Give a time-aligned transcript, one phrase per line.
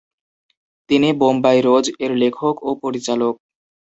[0.89, 3.35] তিনি "বোম্বাই রোজ" -এর লেখক ও পরিচালক।